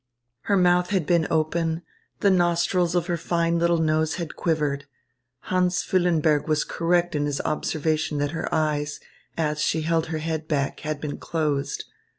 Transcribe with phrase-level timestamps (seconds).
[0.49, 1.83] Her mouth had been open,
[2.21, 4.85] the nostrils of her fine little nose had quivered.
[5.41, 8.99] Hans Füllenberg was correct in his observation that her eyes,
[9.37, 11.83] as she held her head back, had been closed.